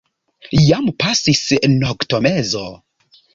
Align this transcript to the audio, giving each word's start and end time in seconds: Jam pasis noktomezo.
Jam 0.67 0.87
pasis 1.03 1.43
noktomezo. 1.75 2.65